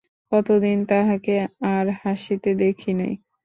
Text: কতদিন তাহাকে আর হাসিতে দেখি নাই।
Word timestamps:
কতদিন 0.31 0.77
তাহাকে 0.85 1.35
আর 1.73 1.85
হাসিতে 2.01 2.51
দেখি 2.61 2.91
নাই। 2.93 3.13